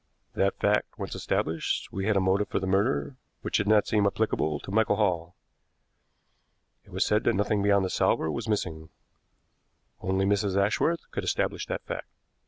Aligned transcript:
"That 0.33 0.55
fact 0.57 0.97
once 0.97 1.13
established, 1.13 1.91
we 1.93 2.07
had 2.07 2.17
a 2.17 2.19
motive 2.19 2.47
for 2.49 2.57
the 2.59 2.65
murder, 2.65 3.17
which 3.43 3.57
did 3.57 3.67
not 3.67 3.85
seem 3.85 4.07
applicable 4.07 4.59
to 4.61 4.71
Michael 4.71 4.95
Hall. 4.95 5.35
It 6.83 6.89
was 6.89 7.05
said 7.05 7.23
that 7.25 7.35
nothing 7.35 7.61
beyond 7.61 7.85
the 7.85 7.89
salver 7.91 8.31
was 8.31 8.49
missing. 8.49 8.89
Only 9.99 10.25
Mrs. 10.25 10.57
Ashworth 10.59 11.01
could 11.11 11.23
establish 11.23 11.67
that 11.67 11.83
fact. 11.85 12.07